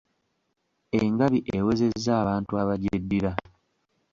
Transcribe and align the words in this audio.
Engabi 1.01 1.39
ewezezza 1.57 2.11
abantu 2.21 2.51
abagyeddira. 2.61 3.31